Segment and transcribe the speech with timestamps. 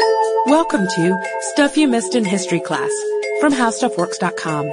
[0.00, 1.18] Welcome to
[1.52, 2.90] Stuff You Missed in History Class
[3.40, 4.70] from HowStuffWorks.com.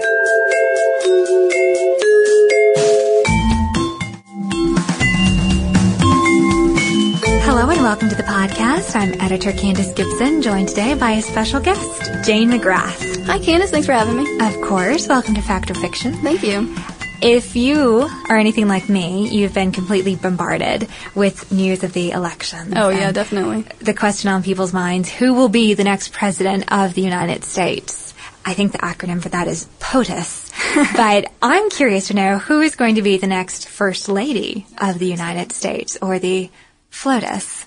[7.44, 8.96] Hello and welcome to the podcast.
[8.96, 13.26] I'm editor Candace Gibson, joined today by a special guest, Jane McGrath.
[13.26, 13.72] Hi, Candace.
[13.72, 14.46] Thanks for having me.
[14.46, 15.08] Of course.
[15.08, 16.14] Welcome to Fact or Fiction.
[16.14, 16.74] Thank you.
[17.22, 22.78] If you are anything like me, you've been completely bombarded with news of the election.
[22.78, 23.66] Oh, yeah, um, definitely.
[23.80, 28.14] The question on people's minds, who will be the next president of the United States?
[28.46, 30.52] I think the acronym for that is POTUS.
[30.96, 35.00] but I'm curious to know who is going to be the next First Lady of
[35.00, 36.50] the United States or the
[36.92, 37.66] FLOTUS.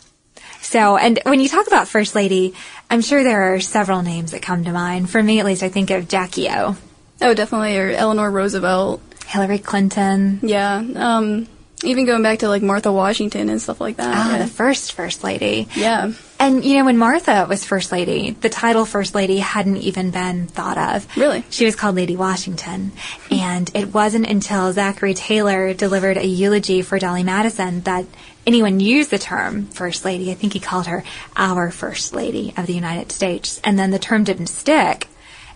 [0.62, 2.54] So, and when you talk about First Lady,
[2.88, 5.10] I'm sure there are several names that come to mind.
[5.10, 6.76] For me, at least, I think of Jackie O.
[7.20, 7.76] Oh, definitely.
[7.76, 9.02] Or Eleanor Roosevelt.
[9.30, 10.40] Hillary Clinton.
[10.42, 10.82] Yeah.
[10.96, 11.46] Um,
[11.84, 14.12] even going back to like Martha Washington and stuff like that.
[14.12, 14.38] Ah, yeah.
[14.42, 15.68] the first First Lady.
[15.76, 16.12] Yeah.
[16.40, 20.48] And you know, when Martha was First Lady, the title First Lady hadn't even been
[20.48, 21.16] thought of.
[21.16, 21.44] Really?
[21.48, 22.90] She was called Lady Washington.
[23.30, 28.06] and it wasn't until Zachary Taylor delivered a eulogy for Dolley Madison that
[28.48, 30.32] anyone used the term First Lady.
[30.32, 31.04] I think he called her
[31.36, 33.60] our First Lady of the United States.
[33.62, 35.06] And then the term didn't stick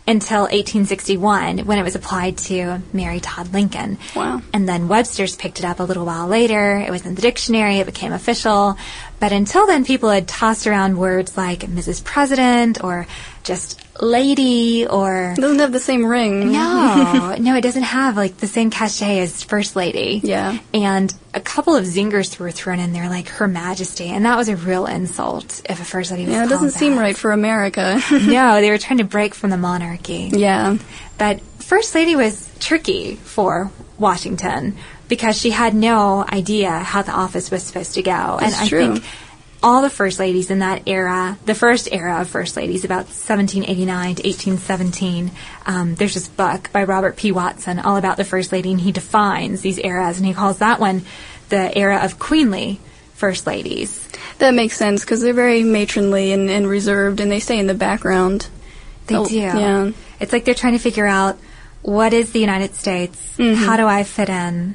[0.06, 3.98] until 1861 when it was applied to Mary Todd Lincoln.
[4.14, 4.42] Wow.
[4.52, 6.76] And then Webster's picked it up a little while later.
[6.78, 8.76] It was in the dictionary, it became official.
[9.18, 12.04] But until then, people had tossed around words like Mrs.
[12.04, 13.06] President or
[13.44, 15.32] just lady or.
[15.36, 16.52] It doesn't have the same ring.
[16.52, 20.20] No, no, it doesn't have like the same cachet as First Lady.
[20.22, 20.58] Yeah.
[20.72, 24.48] And a couple of zingers were thrown in there, like Her Majesty, and that was
[24.48, 27.32] a real insult if a First Lady was Yeah, it doesn't called seem right for
[27.32, 28.00] America.
[28.10, 30.30] no, they were trying to break from the monarchy.
[30.32, 30.76] yeah.
[31.18, 34.76] But First Lady was tricky for Washington
[35.08, 38.10] because she had no idea how the office was supposed to go.
[38.40, 38.94] and I true.
[38.94, 39.04] think
[39.64, 44.14] all the first ladies in that era, the first era of first ladies, about 1789
[44.16, 45.30] to 1817,
[45.66, 47.32] um, there's this book by Robert P.
[47.32, 50.78] Watson all about the first lady, and he defines these eras, and he calls that
[50.78, 51.02] one
[51.48, 52.78] the era of queenly
[53.14, 54.06] first ladies.
[54.38, 57.74] That makes sense because they're very matronly and, and reserved and they stay in the
[57.74, 58.46] background.
[59.06, 59.34] They Oh, do.
[59.36, 59.90] yeah.
[60.20, 61.38] It's like they're trying to figure out
[61.82, 63.18] what is the United States?
[63.38, 63.62] Mm-hmm.
[63.64, 64.74] How do I fit in?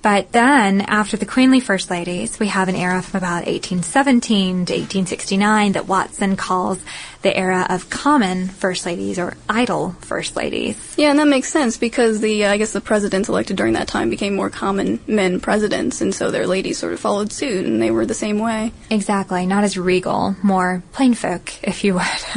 [0.00, 4.72] But then, after the queenly first ladies, we have an era from about 1817 to
[4.72, 6.78] 1869 that Watson calls
[7.22, 10.94] the era of common first ladies or idle first ladies.
[10.96, 13.88] Yeah, and that makes sense because the uh, I guess the presidents elected during that
[13.88, 17.82] time became more common men presidents, and so their ladies sort of followed suit, and
[17.82, 18.72] they were the same way.
[18.90, 22.02] Exactly, not as regal, more plain folk, if you would.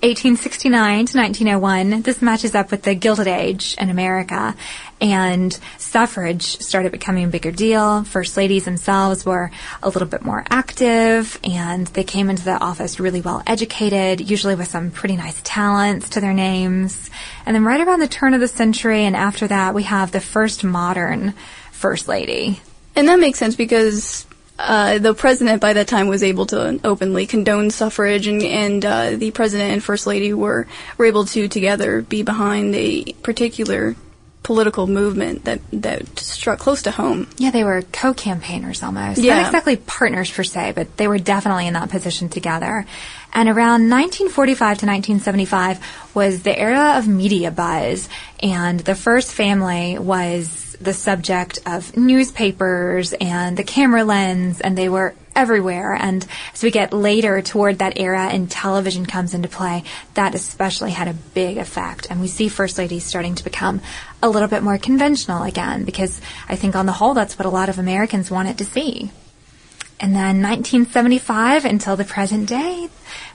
[0.00, 4.54] 1869 to 1901, this matches up with the Gilded Age in America,
[5.00, 8.04] and suffrage started becoming a bigger deal.
[8.04, 9.50] First ladies themselves were
[9.82, 14.54] a little bit more active, and they came into the office really well educated, usually
[14.54, 17.10] with some pretty nice talents to their names.
[17.44, 20.20] And then right around the turn of the century and after that, we have the
[20.20, 21.34] first modern
[21.72, 22.60] first lady.
[22.96, 24.26] And that makes sense because
[24.58, 29.10] uh, the president by that time was able to openly condone suffrage, and, and uh,
[29.12, 30.66] the president and first lady were,
[30.96, 33.94] were able to together be behind a particular
[34.42, 37.28] political movement that that struck close to home.
[37.36, 39.20] Yeah, they were co-campaigners almost.
[39.20, 39.36] Yeah.
[39.36, 42.86] Not exactly partners per se, but they were definitely in that position together.
[43.32, 45.80] And around 1945 to 1975
[46.14, 48.08] was the era of media buzz,
[48.42, 54.88] and the first family was the subject of newspapers and the camera lens, and they
[54.88, 55.94] were everywhere.
[55.94, 60.90] And as we get later toward that era and television comes into play, that especially
[60.90, 62.08] had a big effect.
[62.10, 63.80] And we see First Ladies starting to become
[64.20, 67.50] a little bit more conventional again, because I think on the whole, that's what a
[67.50, 69.12] lot of Americans wanted to see.
[70.00, 72.88] And then 1975 until the present day,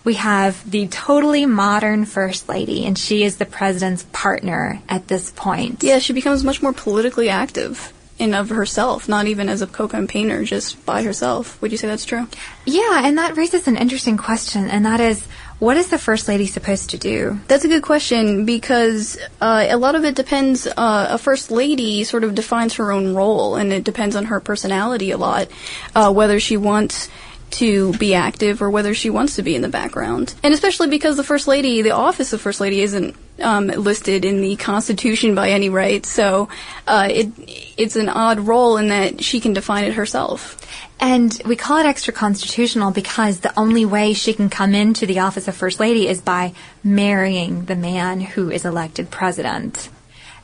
[0.03, 5.31] we have the totally modern First Lady, and she is the president's partner at this
[5.31, 5.83] point.
[5.83, 10.43] Yeah, she becomes much more politically active in of herself, not even as a co-campaigner,
[10.43, 11.61] just by herself.
[11.61, 12.27] Would you say that's true?
[12.65, 15.25] Yeah, and that raises an interesting question, and that is,
[15.59, 17.39] what is the First Lady supposed to do?
[17.47, 20.67] That's a good question because uh, a lot of it depends.
[20.67, 24.39] Uh, a first lady sort of defines her own role, and it depends on her
[24.39, 25.47] personality a lot,
[25.95, 27.09] uh, whether she wants
[27.53, 30.33] to be active or whether she wants to be in the background.
[30.43, 34.41] And especially because the first lady, the office of first lady, isn't um, listed in
[34.41, 36.49] the Constitution by any right, so
[36.87, 37.31] uh, it
[37.77, 40.59] it's an odd role in that she can define it herself.
[40.99, 45.19] And we call it extra constitutional because the only way she can come into the
[45.19, 46.53] office of First Lady is by
[46.83, 49.89] marrying the man who is elected president.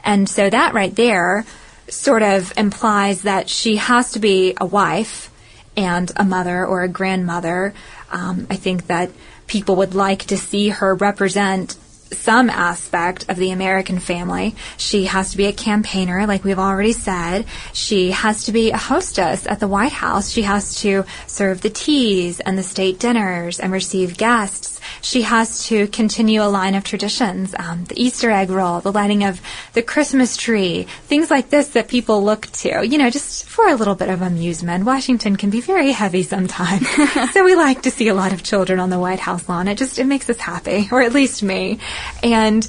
[0.04, 1.46] And so that right there
[1.88, 5.32] sort of implies that she has to be a wife
[5.76, 7.74] and a mother or a grandmother.
[8.12, 9.12] Um, I think that
[9.48, 11.76] people would like to see her represent
[12.12, 14.56] some aspect of the American family.
[14.78, 17.46] She has to be a campaigner, like we've already said.
[17.74, 20.30] She has to be a hostess at the White House.
[20.30, 24.79] She has to serve the teas and the state dinners and receive guests.
[25.02, 29.24] She has to continue a line of traditions, um, the Easter egg roll, the lighting
[29.24, 29.42] of
[29.74, 33.76] the Christmas tree, things like this that people look to, you know, just for a
[33.76, 34.86] little bit of amusement.
[34.86, 36.88] Washington can be very heavy sometimes.
[37.34, 39.68] so we like to see a lot of children on the White House lawn.
[39.68, 41.80] It just, it makes us happy, or at least me.
[42.24, 42.68] And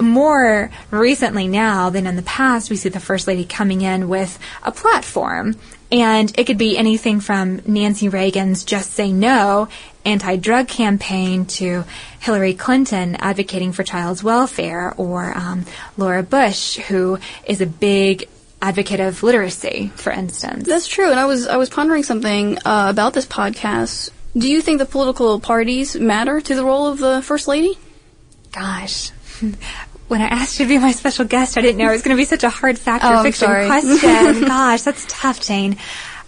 [0.00, 4.38] more recently now than in the past, we see the First Lady coming in with
[4.62, 5.56] a platform.
[5.92, 9.68] And it could be anything from Nancy Reagan's Just Say No
[10.06, 11.84] anti drug campaign to
[12.18, 15.66] Hillary Clinton advocating for child's welfare, or um,
[15.96, 18.26] Laura Bush, who is a big
[18.60, 20.66] advocate of literacy, for instance.
[20.66, 24.10] That's true, and I was I was pondering something uh, about this podcast.
[24.36, 27.78] Do you think the political parties matter to the role of the first lady?
[28.50, 29.10] Gosh.
[30.12, 32.14] When I asked you to be my special guest, I didn't know it was going
[32.14, 34.40] to be such a hard fact Oh, or I'm fiction question.
[34.46, 35.78] Gosh, that's tough, Jane.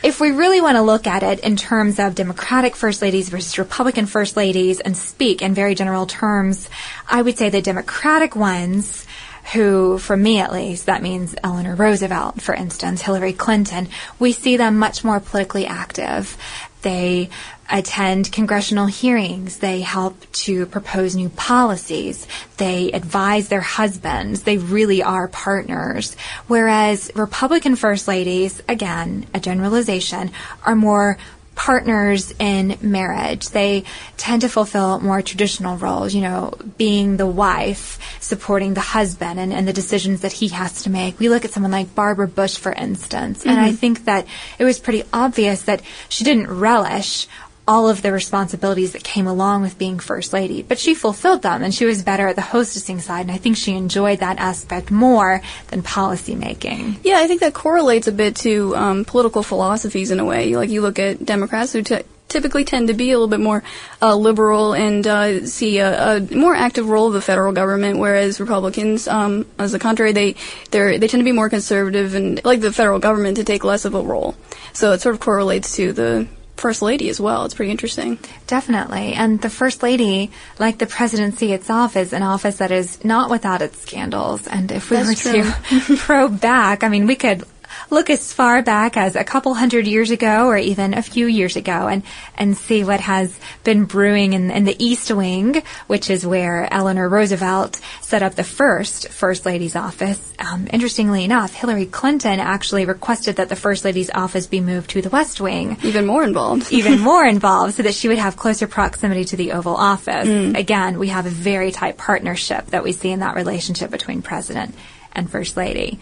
[0.02, 3.58] If we really want to look at it in terms of Democratic first ladies versus
[3.58, 6.70] Republican first ladies and speak in very general terms,
[7.06, 9.06] I would say the Democratic ones
[9.52, 13.88] who, for me at least, that means Eleanor Roosevelt, for instance, Hillary Clinton,
[14.18, 16.38] we see them much more politically active.
[16.84, 17.30] They
[17.70, 19.58] attend congressional hearings.
[19.58, 22.28] They help to propose new policies.
[22.58, 24.42] They advise their husbands.
[24.42, 26.14] They really are partners.
[26.46, 30.30] Whereas Republican first ladies, again, a generalization,
[30.64, 31.16] are more
[31.54, 33.48] partners in marriage.
[33.50, 33.84] They
[34.16, 39.52] tend to fulfill more traditional roles, you know, being the wife, supporting the husband and,
[39.52, 41.18] and the decisions that he has to make.
[41.18, 43.76] We look at someone like Barbara Bush, for instance, and I mm-hmm.
[43.76, 44.26] think that
[44.58, 47.28] it was pretty obvious that she didn't relish
[47.66, 51.62] all of the responsibilities that came along with being first lady, but she fulfilled them
[51.62, 54.90] and she was better at the hostessing side and I think she enjoyed that aspect
[54.90, 56.98] more than policy making.
[57.02, 60.54] Yeah, I think that correlates a bit to um, political philosophies in a way.
[60.56, 63.62] Like you look at Democrats who t- typically tend to be a little bit more
[64.02, 68.40] uh, liberal and uh, see a, a more active role of the federal government, whereas
[68.40, 70.34] Republicans, um, as the contrary, they
[70.70, 73.94] they tend to be more conservative and like the federal government to take less of
[73.94, 74.34] a role.
[74.72, 77.44] So it sort of correlates to the first lady as well.
[77.44, 78.18] It's pretty interesting.
[78.46, 79.14] Definitely.
[79.14, 83.62] And the First Lady, like the presidency itself, is an office that is not without
[83.62, 84.46] its scandals.
[84.46, 87.44] And if we That's were to probe back, I mean, we could
[87.90, 91.56] look as far back as a couple hundred years ago or even a few years
[91.56, 92.02] ago and,
[92.36, 97.08] and see what has been brewing in, in the East Wing, which is where Eleanor
[97.08, 100.32] Roosevelt set up the first First Lady's office.
[100.38, 105.02] Um, interestingly enough, Hillary Clinton actually requested that the First Lady's office be moved to
[105.02, 106.72] the West Wing Even more involved.
[106.72, 110.28] even more involved so that she would have closer proximity to the Oval Office.
[110.56, 114.74] Again, we have a very tight partnership that we see in that relationship between President
[115.12, 116.00] and First Lady.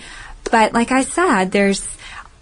[0.50, 1.86] But like I said, there's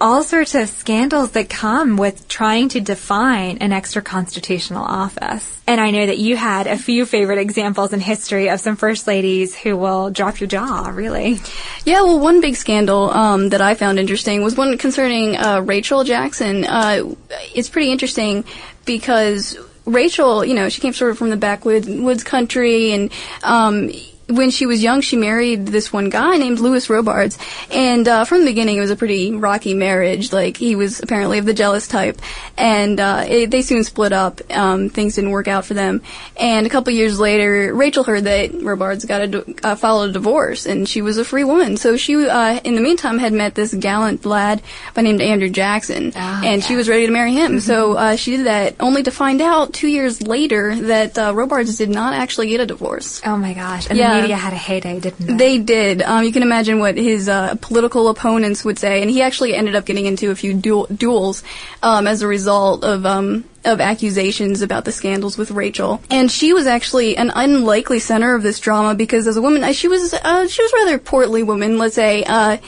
[0.01, 5.61] all sorts of scandals that come with trying to define an extra constitutional office.
[5.67, 9.07] And I know that you had a few favorite examples in history of some first
[9.07, 11.41] ladies who will drop your jaw, really.
[11.85, 16.03] Yeah, well, one big scandal um, that I found interesting was one concerning uh, Rachel
[16.03, 16.65] Jackson.
[16.65, 17.15] Uh,
[17.55, 18.45] it's pretty interesting
[18.87, 23.91] because Rachel, you know, she came sort of from the backwoods woods country, and um,
[24.31, 27.39] when she was young, she married this one guy named Lewis Robards,
[27.71, 30.33] and uh, from the beginning, it was a pretty rocky marriage.
[30.33, 32.21] Like he was apparently of the jealous type,
[32.57, 34.41] and uh, it, they soon split up.
[34.51, 36.03] Um, things didn't work out for them,
[36.37, 40.67] and a couple years later, Rachel heard that Robards got a uh, filed a divorce,
[40.67, 41.77] and she was a free woman.
[41.77, 44.63] So she, uh, in the meantime, had met this gallant lad
[44.95, 47.61] by name Andrew Jackson, and she was ready to marry him.
[47.61, 51.77] So uh, she did that, only to find out two years later that uh, Robards
[51.77, 53.21] did not actually get a divorce.
[53.25, 53.89] Oh my gosh.
[53.89, 54.20] And Yeah.
[54.23, 55.35] Media had a heyday, didn't they?
[55.35, 56.03] They did.
[56.03, 59.75] Um, you can imagine what his uh, political opponents would say, and he actually ended
[59.75, 61.43] up getting into a few duel- duels
[61.83, 66.01] um, as a result of um, of accusations about the scandals with Rachel.
[66.11, 69.73] And she was actually an unlikely center of this drama because, as a woman, uh,
[69.73, 72.25] she was uh, she was a rather portly woman, let's say.
[72.25, 72.59] Uh,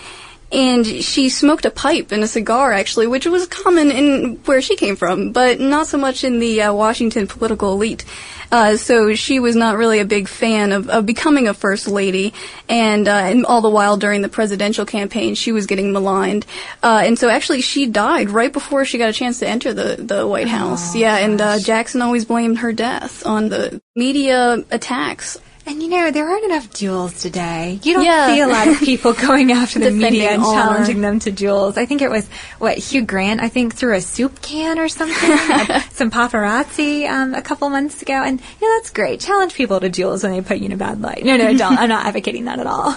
[0.53, 4.77] and she smoked a pipe and a cigar, actually, which was common in where she
[4.77, 8.05] came from, but not so much in the uh, Washington political elite.
[8.53, 12.35] Uh, so she was not really a big fan of, of becoming a first lady,
[12.69, 16.47] and, uh, and all the while during the presidential campaign, she was getting maligned.
[16.83, 19.97] Uh, and so actually, she died right before she got a chance to enter the
[19.97, 20.95] the White House.
[20.95, 25.41] yeah, and uh, Jackson always blamed her death on the media attacks.
[25.65, 27.79] And you know, there aren't enough duels today.
[27.85, 28.27] You don't Yeah.
[28.35, 31.77] see a lot of people going after the media and challenging them to duels.
[31.79, 32.29] I think it was,
[32.59, 37.35] what, Hugh Grant, I think, threw a soup can or something, at some paparazzi um,
[37.35, 38.15] a couple months ago.
[38.15, 39.21] And, you know, that's great.
[39.21, 41.25] Challenge people to duels when they put you in a bad light.
[41.25, 41.79] No, no, don't.
[41.79, 42.97] I'm not advocating that at all.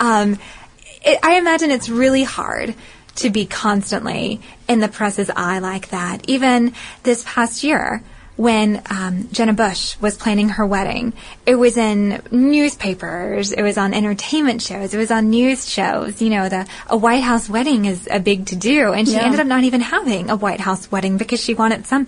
[0.00, 0.36] um,
[1.04, 2.74] it, I imagine it's really hard
[3.16, 6.28] to be constantly in the press's eye like that.
[6.28, 6.72] Even
[7.04, 8.02] this past year,
[8.38, 11.12] when um, Jenna Bush was planning her wedding,
[11.44, 16.22] it was in newspapers, it was on entertainment shows, it was on news shows.
[16.22, 19.24] You know, the a White House wedding is a big to do, and she Yeah.
[19.24, 22.06] ended up not even having a White House wedding because she wanted some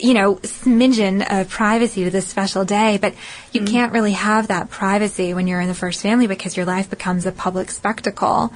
[0.00, 3.12] you know, smidgen of privacy to this special day, but
[3.50, 6.88] you can't really have that privacy when you're in the first family because your life
[6.88, 8.52] becomes a public spectacle.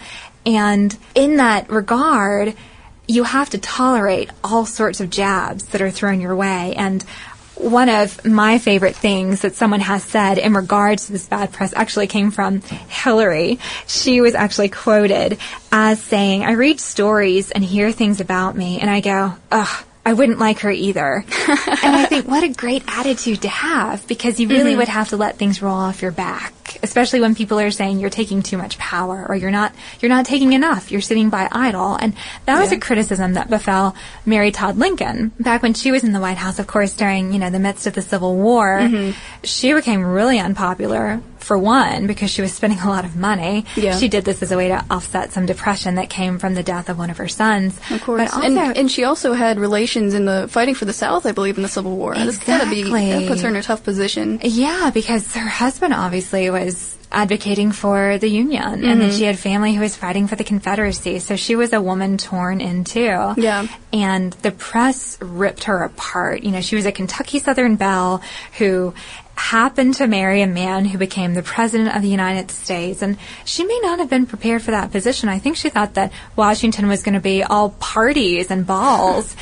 [0.47, 2.55] And in that regard,
[3.09, 6.75] you have to tolerate all sorts of jabs that are thrown your way.
[6.77, 7.05] And
[7.57, 11.73] one of my favorite things that someone has said in regards to this bad press
[11.77, 13.59] actually came from Hillary.
[13.87, 15.39] She was actually quoted
[15.71, 20.15] as saying, I read stories and hear things about me and I go, ugh, I
[20.15, 21.25] wouldn't like her either.
[21.49, 24.79] and I think what a great attitude to have because you really mm-hmm.
[24.79, 26.53] would have to let things roll off your back,
[26.93, 30.27] especially when people are saying you're taking too much power or you're not you're not
[30.27, 30.93] taking enough.
[30.93, 31.95] You're sitting by idle.
[31.95, 32.13] And
[32.45, 33.97] that was a criticism that befell
[34.27, 37.39] Mary Todd Lincoln back when she was in the White House, of course, during, you
[37.39, 38.79] know, the midst of the Civil War.
[38.79, 39.19] Mm-hmm.
[39.43, 43.65] She became really unpopular for one because she was spending a lot of money.
[43.77, 43.97] Yeah.
[43.97, 46.89] She did this as a way to offset some depression that came from the death
[46.89, 47.79] of one of her sons.
[47.91, 50.93] Of course, But also, and and she also had relations in the fighting for the
[50.93, 52.15] South, I believe, in the Civil War.
[52.15, 53.11] That's gotta be Exactly.
[53.13, 54.41] that puts her in a tough position.
[54.43, 58.99] Yeah, because her husband obviously was advocating for the Union, and Mm-hmm.
[59.01, 61.19] then she had family who was fighting for the Confederacy.
[61.19, 63.35] So she was a woman torn in two.
[63.37, 63.67] Yeah.
[63.93, 66.43] And the press ripped her apart.
[66.43, 68.23] You know, she was a Kentucky Southern belle
[68.57, 68.95] who
[69.35, 73.03] happened to marry a man who became the president of the United States.
[73.03, 75.29] And she may not have been prepared for that position.
[75.29, 79.35] I think she thought that Washington was going to be all parties and balls.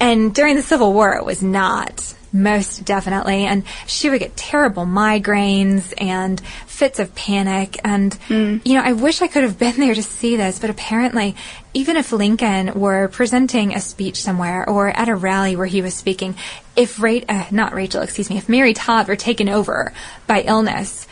[0.00, 2.14] and during the Civil War, it was not.
[2.32, 3.46] Most definitely.
[3.46, 7.80] And she would get terrible migraines and fits of panic.
[7.82, 8.16] And,
[8.64, 11.34] you know, I wish I could have been there to see this, but apparently,
[11.74, 15.94] even if Lincoln were presenting a speech somewhere or at a rally where he was
[15.94, 16.34] speaking,
[16.76, 19.92] if Ra- uh, not Rachel, excuse me, if Mary Todd were taken over
[20.26, 21.07] by illness,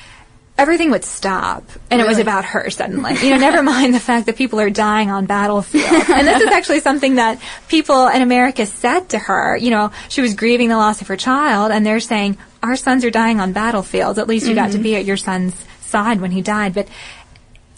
[0.59, 3.15] everything would stop and it was about her suddenly.
[3.23, 6.09] You know, never mind the fact that people are dying on battlefields.
[6.11, 9.57] and this is actually something that people in America said to her.
[9.57, 13.05] You know, she was grieving the loss of her child and they're saying, our sons
[13.05, 14.19] are dying on battlefields.
[14.19, 14.83] At least you got to mm-hmm.
[14.83, 16.75] be at your son's side when he died.
[16.75, 16.89] But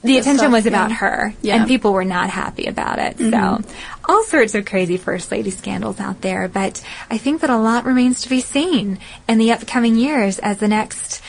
[0.02, 0.96] the That's attention tough, was about yeah.
[0.96, 1.56] her Yeah.
[1.56, 3.18] and people were not happy about it.
[3.18, 4.10] So mm-hmm.
[4.10, 6.46] all sorts of crazy first lady scandals out there.
[6.46, 10.58] But I think that a lot remains to be seen in the upcoming years as
[10.58, 11.20] the next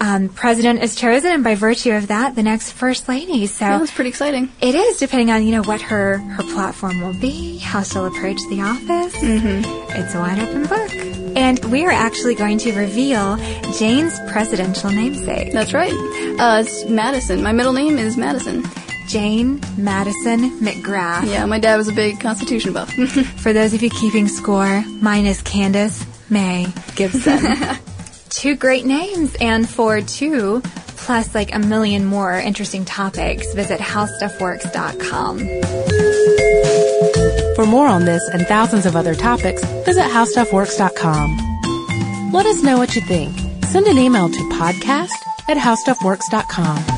[0.00, 3.46] um, president is chosen, and by virtue of that, the next first lady.
[3.46, 4.50] So that's pretty exciting.
[4.60, 8.38] it is depending on you know what her her platform will be, how she'll approach
[8.50, 9.16] the office.
[9.16, 9.98] Mm-hmm.
[10.00, 13.36] It's a wide open book, and we are actually going to reveal
[13.78, 15.92] Jane's presidential namesake, That's right.
[16.38, 17.42] Uh, it's Madison.
[17.42, 18.64] My middle name is Madison.
[19.08, 21.26] Jane Madison McGrath.
[21.26, 22.92] Yeah, my dad was a big Constitution buff.
[23.40, 27.40] For those of you keeping score, mine is Candace May Gibson.
[28.30, 30.62] two great names, and for two
[30.96, 35.38] plus like a million more interesting topics, visit howstuffworks.com.
[37.54, 42.30] For more on this and thousands of other topics, visit howstuffworks.com.
[42.32, 43.36] Let us know what you think.
[43.64, 45.10] Send an email to podcast
[45.48, 46.97] at howstuffworks.com.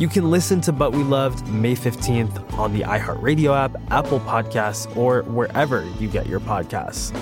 [0.00, 4.96] You can listen to But We Loved May 15th on the iHeartRadio app, Apple Podcasts,
[4.96, 7.14] or wherever you get your podcasts.